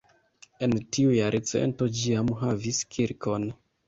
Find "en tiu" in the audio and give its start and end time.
0.67-1.11